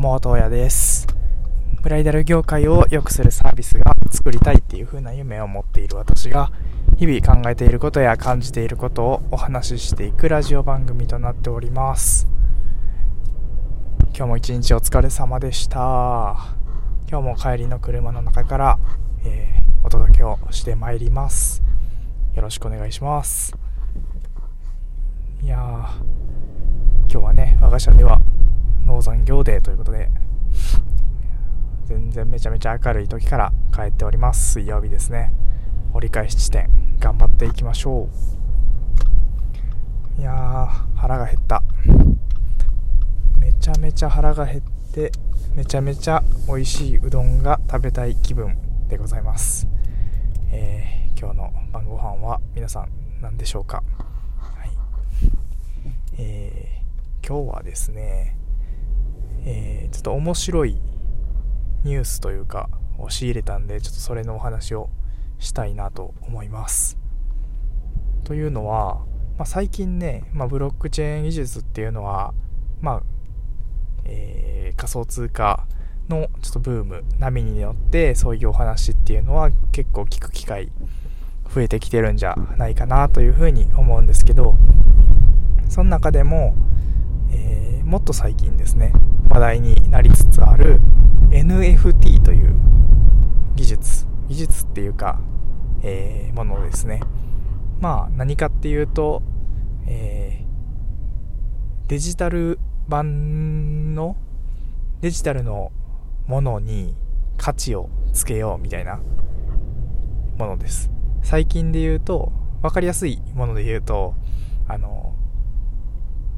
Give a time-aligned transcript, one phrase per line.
[0.00, 1.06] も、東也です。
[1.82, 6.50] ブライダル業界を良くするサービスが作りたいっていう風な夢を持っている私が、
[6.96, 12.26] 日々考えていることや感じていることをお話ししていくラジオ番組となっております。
[14.16, 16.56] 今日も一日お疲れ様でした。
[17.10, 18.78] 今日も帰りの車の中から、
[19.26, 21.62] えー、お届けをしてまいります。
[22.34, 23.54] よろしくお願いします。
[25.42, 28.18] いやー、今日はね、我が社では
[28.90, 30.10] 農産業デーということで、
[31.86, 34.54] 全然めちゃめちゃ明るい時から帰っております。
[34.54, 35.32] 水曜日ですね。
[35.92, 38.08] 折り返し地点、頑張っていきましょ
[40.18, 40.20] う。
[40.20, 40.66] いやー、
[40.96, 41.62] 腹が減った。
[43.38, 44.60] めちゃめちゃ腹が減っ
[44.92, 45.12] て、
[45.54, 49.68] めちゃめちゃ美味しいうどんが食べたい気分でございます。
[50.50, 52.88] えー、今日の晩ご飯は皆さん
[53.20, 53.82] 何でしょうか？
[54.38, 54.70] はい。
[56.18, 58.36] えー、今日はですね、
[59.44, 60.80] えー、ちょっと面白い
[61.84, 64.90] ニュースというかを仕入れたんでちょっとそれのお話を
[65.38, 66.98] したいなと思います。
[68.24, 69.06] というのは、
[69.38, 72.34] まあ、最近ね、まあ、ブロックチェーン技術っていうのは
[72.80, 73.02] まあ、
[74.04, 75.66] えー、仮想通貨
[76.08, 80.70] のちょっとブーム波に乗ってそういうお話っていうのは結構聞く機会
[81.52, 84.56] 増えてきてるんじゃないかなというふうに思うんですけど
[85.68, 86.54] その中でも、
[87.32, 88.92] えー、もっと最近ですね
[89.28, 90.80] 話題になりつつある
[91.30, 92.54] NFT という
[93.54, 95.20] 技術技術っていうか、
[95.82, 97.00] えー、ものですね。
[97.80, 99.22] まあ何かっていうと、
[99.86, 104.16] えー、デジタル版の
[105.00, 105.72] デジタルの
[106.26, 106.94] ものに
[107.36, 109.00] 価値をつけようみたいな
[110.38, 110.90] ものです。
[111.22, 114.14] 最近で言うと分かりやすいもので言うと
[114.68, 115.14] あの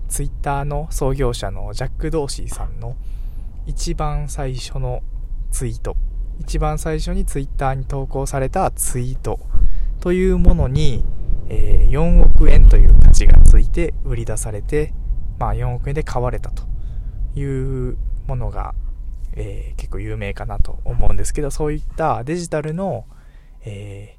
[0.08, 2.96] ツイッターの創業者のジャック・ドーシーさんの
[3.66, 5.02] 一番最初の
[5.50, 5.96] ツイート、
[6.40, 9.38] 一番最初にツイッターに投稿されたツイート
[10.00, 11.04] というものに、
[11.48, 14.92] えー、4億円という価値がついて売り出されて、
[15.38, 16.64] まあ4億円で買われたと
[17.38, 17.96] いう
[18.26, 18.74] ものが、
[19.34, 23.06] えー、結構有名かなと思うんですけど、そういったデジタルの、
[23.64, 24.16] え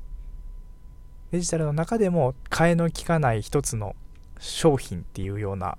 [1.30, 3.96] ー、デジタルの中でも替えの利かない一つの
[4.44, 5.78] 商品っていうような、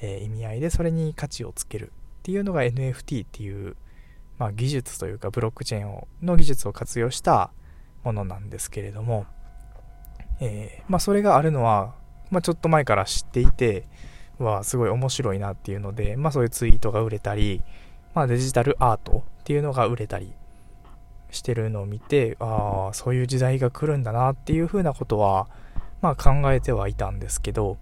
[0.00, 3.76] えー、意味合いでそれに価値をつけるっていうのが NFT っていう、
[4.38, 7.50] まあ、技術というかブロックチェーンをの技術を活用した
[8.02, 9.26] ものなんですけれども、
[10.40, 11.94] えー、まあ、それがあるのは、
[12.30, 13.86] まあ、ちょっと前から知っていて
[14.38, 17.62] はすごい面白いなっていうので、まあ、そういうツイートが売れたり、
[18.14, 20.32] まあ、デジタルアートっていうのが売れたり
[21.30, 25.48] してるのを見てああそういう時代が来るんだなっていうふうなことは
[26.02, 27.78] まあ考えてはいたんですけど、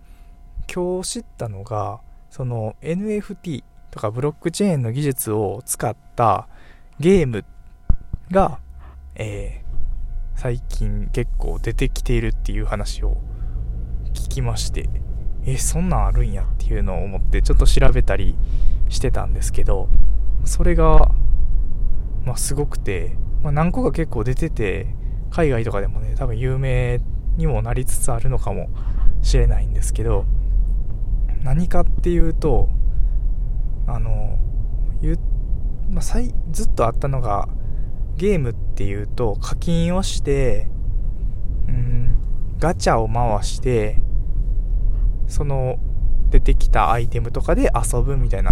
[0.72, 6.47] 今日知ったのが、その NFT とかブロックチェーンの技術を使った
[7.00, 7.44] ゲーム
[8.31, 8.60] が、
[9.16, 13.16] えー、最近結構出てきているっていう話を
[14.12, 14.91] 聞きまして、
[15.47, 18.37] え、そんなんあるんやっていうのを思ってちょっと調べたり
[18.91, 19.88] してたんですけど、
[20.44, 21.10] それが、
[22.25, 24.94] まあすごくて、まあ何個か結構出てて、
[25.31, 27.00] 海外とかでもね、多分有名
[27.36, 28.68] にもなりつつあるのかも
[29.22, 30.24] しれないんですけど
[31.42, 32.68] 何かっていうと
[33.86, 34.38] あの
[35.00, 35.18] ゆ、
[35.88, 36.02] まあ、
[36.50, 37.48] ずっとあったのが
[38.16, 40.69] ゲームっていうと課金をして
[41.69, 42.19] うん
[42.58, 43.96] ガチャを回して
[45.26, 45.78] その
[46.28, 48.50] 出てきたアイテムとかで遊ぶみたいな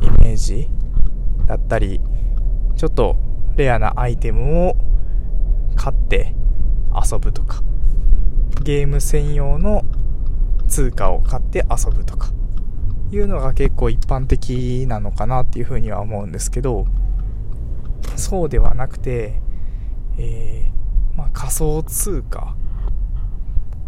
[0.00, 0.68] イメージ
[1.46, 2.00] だったり
[2.76, 3.16] ちょっと
[3.56, 4.76] レアなアイテムを
[5.76, 6.34] 買って
[6.94, 7.67] 遊ぶとか。
[8.62, 9.84] ゲーム専用の
[10.68, 12.30] 通貨を買って遊ぶとか
[13.10, 16.86] いうのが結構一般的なのかなっていうふうには思うんですけど
[18.16, 19.40] そうではなくて、
[20.18, 22.56] えー、まあ、仮想通貨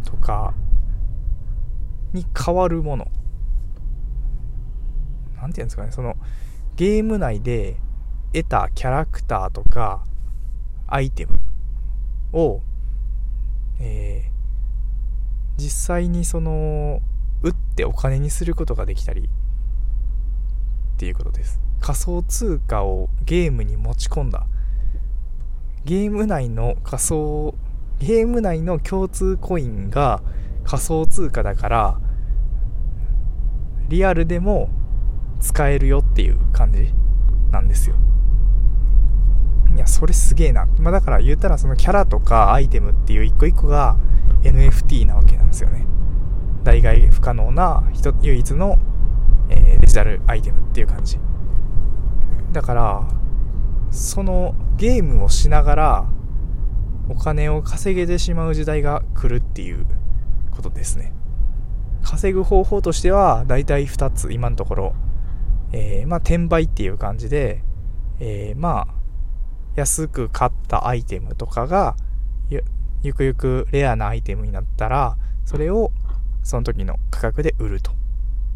[0.04, 0.54] とか
[2.12, 3.08] に変わるもの。
[5.36, 5.92] 何て言うんですかね。
[5.92, 6.16] その
[6.76, 7.76] ゲーム内で
[8.32, 10.04] 得たキャラクターとか
[10.86, 11.40] アイテム
[12.32, 12.62] を、
[15.60, 17.02] 実際にその
[17.42, 19.26] 打ってお金にすることができたりっ
[20.96, 21.60] ていうことです。
[21.80, 24.46] 仮想通貨をゲームに持ち込んだ。
[25.84, 27.54] ゲーム内の仮想
[27.98, 30.22] ゲーム内の共通コインが
[30.64, 32.00] 仮想通貨だから
[33.88, 34.70] リアルでも
[35.40, 36.92] 使えるよっていう感じ
[37.50, 37.96] なんですよ。
[39.74, 43.96] いやそれすげえな、まあ、だから言ったらそのキャラとかアイテムっていう一個一個が
[44.42, 45.86] NFT なわけなんですよね。
[46.64, 48.78] 代替不可能な人唯一の、
[49.48, 51.18] えー、デジタルアイテムっていう感じ。
[52.52, 53.08] だから
[53.90, 56.06] そのゲームをしながら
[57.08, 59.86] お金を稼げてしまう時代が来るっていう
[60.50, 61.12] ことですね。
[62.02, 64.94] 稼ぐ方法としては大体2つ今のところ、
[65.72, 67.62] えー、まあ転売っていう感じで、
[68.20, 68.94] えー、まあ
[69.76, 71.96] 安く買ったアイテムとかが
[73.02, 75.90] ゆくゆくレアなアイテムになったらそれを
[76.42, 77.92] その時の価格で売ると。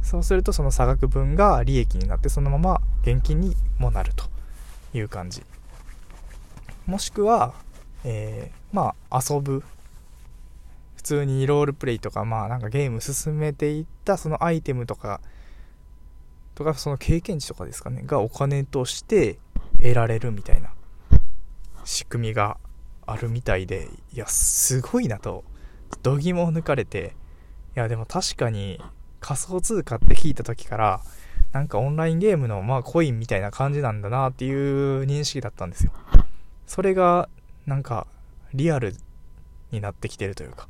[0.03, 4.35] そうするとその差額分が利益になってそのまま現金にもなると。
[4.99, 5.43] いう感じ。
[6.87, 7.55] もしくは、
[8.05, 9.63] えー、まあ遊ぶ。
[10.97, 15.21] 普通にロールプレイとかまあなんかゲーム進めていったそのアイテムとか
[16.55, 19.39] とかその経験値とかですかねがお金として
[19.83, 20.71] 得られるみたいな
[21.85, 22.57] 仕組みが
[23.07, 25.45] あるみたいでいやすごいなと
[26.03, 27.15] 度肝を抜かれて
[27.77, 28.81] いやでも確かに
[29.21, 31.01] 仮想通貨って聞いた時から
[31.53, 35.93] なんかオンラインゲームのまあコインみたいな感じなんだなっていう認識だったんですよ。
[36.67, 37.29] それが
[37.65, 38.07] なんか
[38.53, 38.95] リアル
[39.71, 40.69] になってきてるというか。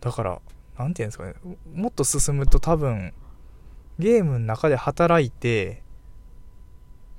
[0.00, 0.40] だから
[0.78, 1.34] 何て言うんですかね。
[1.74, 3.12] もっと進むと多分
[3.98, 5.82] ゲームの中で働いて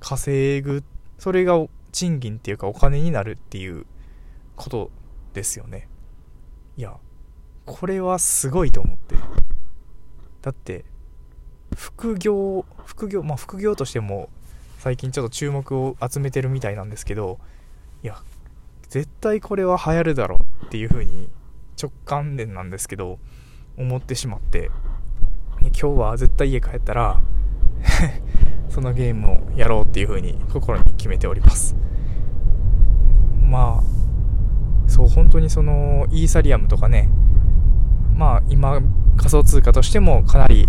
[0.00, 0.82] 稼ぐ
[1.18, 1.62] それが
[1.92, 3.84] 賃金っていうかお金になるっていう
[4.60, 4.90] こと
[5.32, 5.88] ですよね。
[6.76, 6.96] いや
[7.66, 9.16] これはすごいと思って。
[10.42, 10.84] だって
[11.76, 14.28] 副業副業まあ副業としても
[14.78, 17.38] 最近ちょっと注目を集めてるみたいなんですけど
[18.02, 18.22] いや
[18.88, 21.28] 絶対これは流行るだろうっていう風に
[21.80, 23.18] 直感でなんですけど
[23.76, 24.70] 思ってしまって。
[25.62, 27.20] 今日は絶対家帰ったら
[28.70, 31.76] そのゲームをやろうっていう風に心に決めております。
[33.42, 33.99] まあ
[34.90, 37.08] そう本当にそのイーサリアムとかね
[38.14, 38.80] まあ今
[39.16, 40.68] 仮想通貨としてもかなり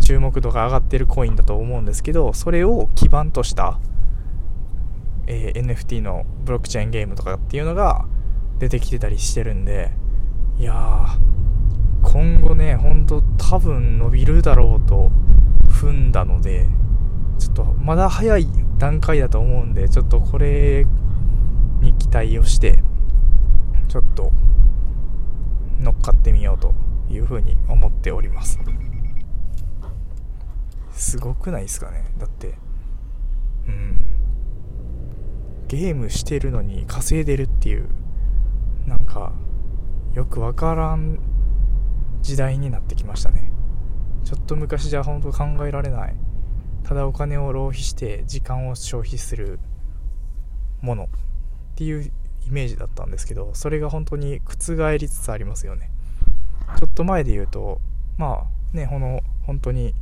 [0.00, 3.78] 注目度が上がってるコインだと思うんですけどそれを基盤とした、
[5.26, 8.06] えー、NFT のブロックチェーンゲームとかっていうのが
[8.58, 9.92] 出てきてたりしてるんで
[10.58, 11.06] いや
[12.02, 15.10] 今後ねほんと多分伸びるだろうと
[15.68, 16.66] 踏んだので
[17.38, 18.48] ちょっとまだ早い
[18.78, 20.86] 段階だと思うんでちょっとこれ
[21.80, 22.82] に期待をして
[23.88, 24.32] ちょっと
[25.80, 26.74] 乗っかってみようと
[27.08, 28.58] いうふうに思っております。
[30.92, 32.04] すごくないですかね。
[32.18, 32.54] だって
[33.66, 33.98] うん。
[35.68, 37.88] ゲームしてるのに稼いでるっていう
[38.86, 39.32] なんか
[40.14, 41.18] よくわからん
[42.22, 43.52] 時代になってきましたね。
[44.24, 46.16] ちょっと昔じゃ本当考えられない。
[46.82, 49.60] ただお金を浪費して時間を消費する
[50.80, 51.08] もの。
[51.78, 52.10] っていう
[52.44, 55.92] イメージだったんですけどそれが本当に覆りつつありますよね。
[56.76, 57.80] ちょっと前で言うと
[58.16, 59.94] まあねこの本当に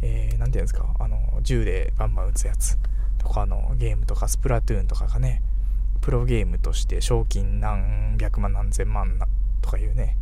[0.00, 2.78] えー、て言うんですかあの銃でバンバン撃つやつ。
[3.18, 5.42] とかのゲームとかスプラトゥーンとかがね
[6.00, 9.26] プロゲームとして賞金何百万何千万な
[9.60, 10.16] とかいうね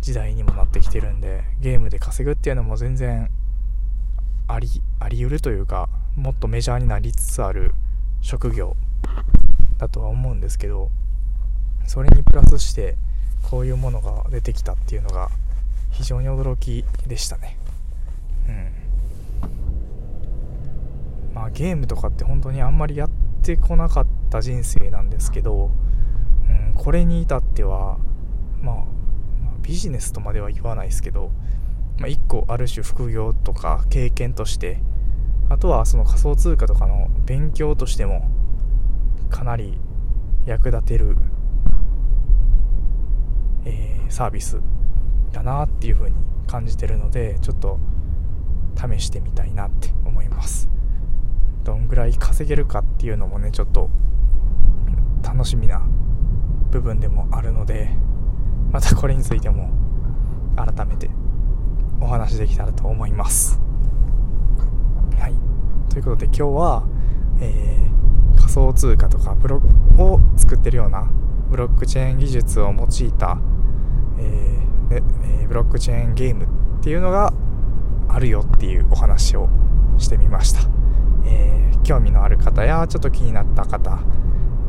[0.00, 3.30] 時代にもなってきてるんでゲームで稼ぐっていうのも全然
[4.48, 4.68] あり
[4.98, 7.74] あり得るというかもっとメジャーになりつつある
[8.22, 8.76] 職業
[9.82, 10.90] だとは思うんですけど
[11.86, 12.96] それにプラスして
[13.50, 15.28] こういうものが出てきたっていうのが
[15.90, 17.58] 非常に驚きでしたね。
[18.48, 18.52] う
[21.30, 21.34] ん。
[21.34, 23.10] まあゲームとかって本当にあんまりやっ
[23.42, 25.70] てこなかった人生なんですけど、
[26.48, 27.98] うん、これに至っては、
[28.62, 28.84] まあ、
[29.62, 31.32] ビジネスとまでは言わないですけど、
[31.98, 34.78] まあ、1個ある種副業とか経験として
[35.50, 38.30] あとはその仮想通貨とかの勉強としても
[39.32, 39.76] かなり
[40.46, 41.16] 役立てる、
[43.64, 44.60] えー、サービス
[45.32, 47.80] だなっていう風に感じてるのでちょっと
[48.76, 50.68] 試してみたいなって思います。
[51.64, 53.88] どんぐらい稼げるかっていうのもねちょっと
[55.22, 55.80] 楽しみな
[56.70, 57.90] 部分でもあるので
[58.72, 59.70] またこれについても
[60.56, 61.10] 改めて
[62.00, 63.60] お話できたらと思います。
[65.18, 65.34] はい。
[65.88, 66.84] ということで今日は、
[67.40, 67.91] えー、
[68.52, 69.62] 仮想通貨とかブロ
[69.98, 71.10] を作ってるような
[71.50, 73.38] ブロックチェーン技術を用いた、
[74.18, 77.32] えーえー、ブロックチェーンゲームっていうのが
[78.08, 79.48] あるよっていうお話を
[79.96, 80.60] してみました、
[81.24, 83.96] えー、興味のある方やちょっと気になった方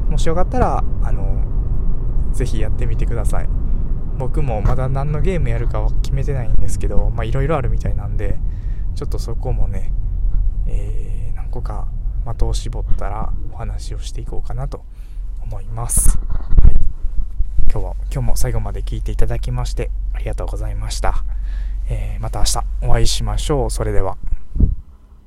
[0.09, 1.43] もしよかったらあの
[2.31, 3.49] ぜひやってみてください。
[4.17, 8.37] 僕もまだ何のゲームやるかは決めてないんですけどいろいろあるみたいなんで
[8.95, 9.91] ちょっとそこもね、
[10.67, 11.87] えー、何個か
[12.23, 14.83] 的を絞ったらお話をしていこうかなと
[15.43, 16.75] 思います、はい、
[17.71, 21.23] 今日は今日も最後まで聞いていただきましてありがとうございました、
[21.89, 23.69] えー、また明日お会いしましょう。
[23.69, 24.17] それでは。